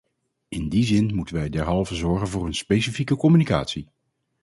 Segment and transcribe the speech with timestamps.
[0.49, 3.87] In die zin moeten wij derhalve zorgen voor een specifieke communicatie.